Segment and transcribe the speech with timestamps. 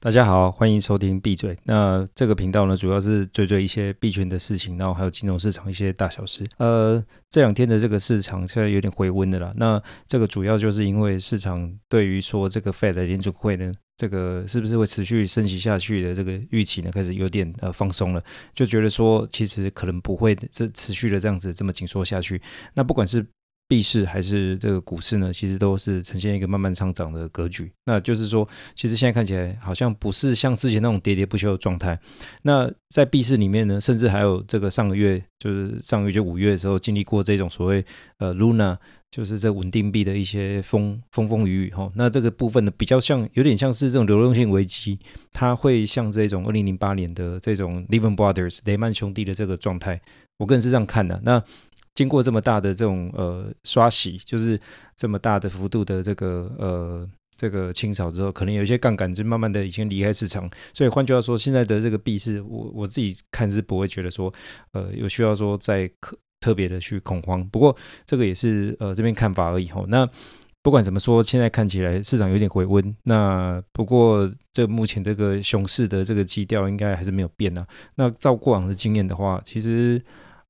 [0.00, 1.56] 大家好，欢迎收听闭嘴。
[1.64, 6.46] 那这个频道呢，主要是追追一些币圈的事情，然后还有金融市场一些大小事。
[6.58, 9.52] 呃，这两天的这个市场现在有点回温的啦。
[9.56, 18.22] 那这个主要就是因为市场对于说这个 Fed 的联储会呢，这个是不是会持续升级下去的这个预期呢，开始有点呃放松了，
[18.54, 22.40] 就觉得说其实可能不会这持续的这样子这么紧缩下去。
[22.72, 23.26] 那不管是
[23.68, 27.70] 币市还是这个股市呢，其实都是呈现一个慢慢上涨的格局。
[27.84, 31.98] 那就是说，其实现在看起来好像不是像之前那种喋喋不休的状态。
[32.42, 37.84] 那在币市里面呢，甚至还有这个上个月，就是上个月就五月的时候，经历过这种所谓
[38.16, 38.78] 呃 Luna，
[39.10, 41.92] 就是这稳定币的一些风风风雨雨哈。
[41.94, 44.98] 那这个部分呢，比较像有点像是这种流动性危机，
[45.30, 50.00] 它会像这种二零零八年的这种 Lehman Brothers 雷曼兄弟的这个状态。
[50.38, 51.20] 我个人是这样看的。
[51.24, 51.42] 那
[51.98, 54.56] 经过这么大的这种呃刷洗，就是
[54.94, 57.04] 这么大的幅度的这个呃
[57.36, 60.48] 这个清扫之后，可能有一些杠杆就慢慢的已经离开市场。
[60.72, 64.32] 所以换句话说，现在的这个币是，我我自己看是不会觉得说
[64.74, 67.44] 呃有需要说再特特别的去恐慌。
[67.48, 69.84] 不过这个也是呃这边看法而已吼。
[69.88, 70.08] 那
[70.62, 72.94] 不管怎么说，现在看起来市场有点回温。
[73.02, 77.66] 那不过这目前这个熊市的这个基调应该还是没有变、啊。
[77.96, 80.00] 那照过往的经验的话，其实。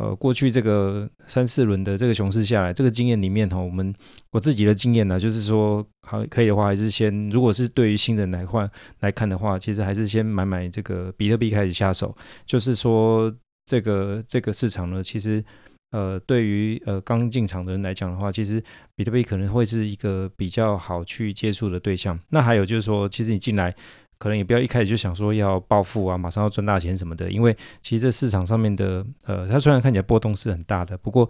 [0.00, 3.94] 呃，过去这个三四轮的这个熊市下来，这个经验里面哈，我们
[4.30, 8.66] 我自己的经验呢，就是说，好可以的话，还是先，如果是对于新人来换
[9.00, 12.16] 来看的话，其实还是先买买这个比特币开始下手。
[12.46, 13.30] 就是说，
[13.66, 15.44] 这个这个市场呢，其实
[15.90, 18.62] 呃，对于呃刚进场的人来讲的话，其实
[18.96, 22.18] 比特币可能会是一个比较好去接触的对象。
[22.30, 23.76] 那还有就是说，其实你进来。
[24.20, 31.26] 可能也不要一开始就想说要暴富啊，马上要赚大钱什么的，因为其实这市场上面的，呃，它虽然看起来波动是很大的，不过，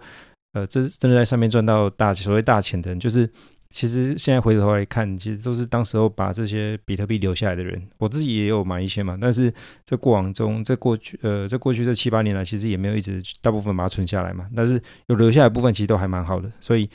[0.51, 3.29] 呃，这真的在上面赚到大所谓大钱的人，就是
[3.69, 7.81] 其实现在回头来看，其实都是当时候把这些比特币留下来的人。
[7.97, 9.53] 我自己也有买一些嘛，但是
[9.85, 16.89] 这过往中，这过去，呃，这过去这七八年来，其实也没有一直大部分把它存下来嘛，但是有留下来部分，其实都还蛮好的，所以。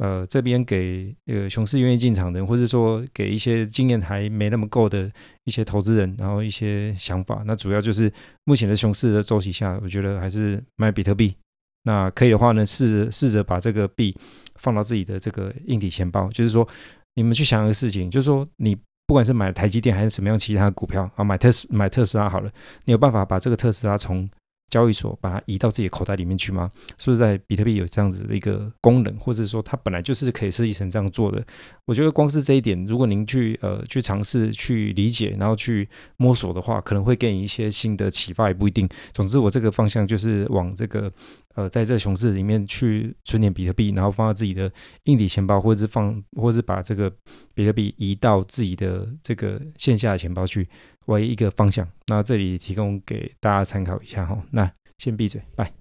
[0.00, 5.10] 呃，这边给呃熊市愿意进场的人，或者说给一些经验还没那么够的
[5.44, 8.10] 一些投资人，然后一些想法，那主要就是
[8.44, 11.34] 目前的熊市的周期下，我觉得还是买比特币。
[11.82, 14.16] 那可以的话呢，试试着把这个币
[14.54, 16.66] 放到自己的这个硬体钱包，就是说
[17.14, 18.74] 你们去想一个事情，就是说你
[19.06, 22.50] 不管是买台积电还是什么样其他的股票啊，买特斯买特斯拉好了，
[22.86, 24.26] 你有办法把这个特斯拉从
[24.70, 26.70] 交易所把它移到自己的口袋里面去吗？
[26.96, 31.44] 是不是在比特币有这样子的一个功能，或者说它本来就是可以设计成这样做的？
[31.84, 38.88] 我觉得光是这一点，如果您去呃去尝试去理解，然后去摸索的话，可能会给你一些新的启发，也不一定。
[39.12, 41.12] 总之，我这个方向就是往这个
[41.60, 44.70] 呃在这个熊市里面去存点比特币，然后放到自己的
[45.04, 47.12] 硬底钱包，或者是放，或者是把这个
[47.54, 50.68] 比特币移到自己的这个线下的钱包去。
[51.06, 54.40] 为一个方向，那这里提供给大家参考一下哈。
[54.52, 55.79] 那先闭嘴，拜。